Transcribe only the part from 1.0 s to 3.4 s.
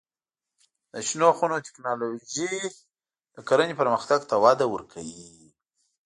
شنو خونو تکنالوژي د